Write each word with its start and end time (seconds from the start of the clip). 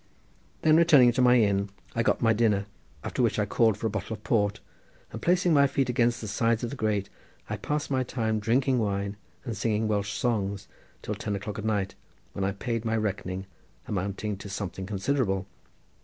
Then 0.63 0.77
returning 0.77 1.11
to 1.11 1.21
my 1.21 1.35
inn 1.39 1.69
I 1.95 2.01
got 2.01 2.23
my 2.23 2.33
dinner, 2.33 2.65
after 3.03 3.21
which 3.21 3.37
I 3.37 3.45
called 3.45 3.77
for 3.77 3.85
a 3.85 3.89
bottle 3.91 4.15
of 4.15 4.23
port, 4.23 4.59
and 5.11 5.21
placing 5.21 5.53
my 5.53 5.67
feet 5.67 5.89
against 5.89 6.21
the 6.21 6.27
sides 6.27 6.63
of 6.63 6.71
the 6.71 6.75
grate 6.75 7.11
I 7.51 7.57
passed 7.57 7.91
my 7.91 8.01
time 8.01 8.39
drinking 8.39 8.79
wine 8.79 9.15
and 9.45 9.55
singing 9.55 9.87
Welsh 9.87 10.13
songs 10.13 10.67
till 11.03 11.13
ten 11.13 11.35
o'clock 11.35 11.59
at 11.59 11.65
night, 11.65 11.93
when 12.33 12.43
I 12.43 12.51
paid 12.51 12.83
my 12.83 12.97
reckoning, 12.97 13.45
amounting 13.87 14.37
to 14.37 14.49
something 14.49 14.87
considerable. 14.87 15.45